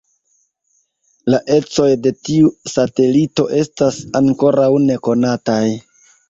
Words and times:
La 1.33 1.39
ecoj 1.57 1.85
de 2.05 2.11
tiu 2.29 2.49
satelito 2.73 3.45
estas 3.59 4.01
ankoraŭ 4.21 4.71
nekonataj. 4.89 5.63